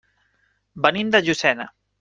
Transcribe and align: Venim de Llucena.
Venim 0.87 1.13
de 1.17 1.23
Llucena. 1.29 1.73